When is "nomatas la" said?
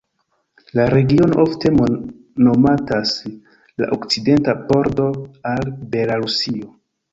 2.47-3.91